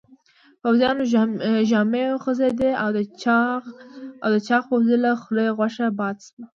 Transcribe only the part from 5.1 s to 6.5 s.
خولې غوښه باد شوه.